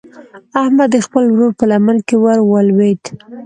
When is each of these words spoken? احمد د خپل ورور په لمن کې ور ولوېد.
احمد 0.61 0.89
د 0.93 0.97
خپل 1.05 1.23
ورور 1.29 1.51
په 1.59 1.65
لمن 1.71 1.97
کې 2.07 2.15
ور 2.23 2.39
ولوېد. 2.51 3.01